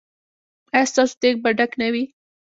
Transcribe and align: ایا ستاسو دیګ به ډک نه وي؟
ایا 0.73 0.89
ستاسو 0.91 1.15
دیګ 1.21 1.35
به 1.43 1.49
ډک 1.57 1.71
نه 1.81 1.87
وي؟ 1.93 2.03